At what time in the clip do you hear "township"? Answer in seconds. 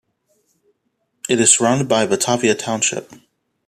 2.55-3.11